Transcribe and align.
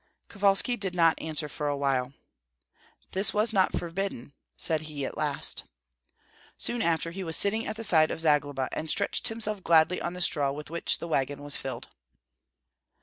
Kovalski 0.29 0.77
did 0.77 0.95
not 0.95 1.21
answer 1.21 1.47
for 1.47 1.67
a 1.67 1.77
while. 1.77 2.15
"This 3.11 3.35
was 3.35 3.53
not 3.53 3.77
forbidden," 3.77 4.33
said 4.57 4.81
he, 4.89 5.05
at 5.05 5.15
last. 5.15 5.65
Soon 6.57 6.81
after 6.81 7.11
he 7.11 7.23
was 7.23 7.37
sitting 7.37 7.67
at 7.67 7.75
the 7.75 7.83
side 7.83 8.09
of 8.09 8.19
Zagloba, 8.19 8.67
and 8.71 8.89
stretched 8.89 9.27
himself 9.27 9.63
gladly 9.63 10.01
on 10.01 10.13
the 10.13 10.21
straw 10.21 10.51
with 10.51 10.71
which 10.71 10.97
the 10.97 11.07
wagon 11.07 11.43
was 11.43 11.55
filled. 11.55 11.89